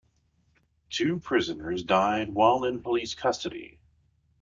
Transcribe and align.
Two 0.89 1.19
prisoners 1.19 1.83
died 1.83 2.33
while 2.33 2.63
in 2.65 2.81
police 2.81 3.13
custody. 3.13 3.77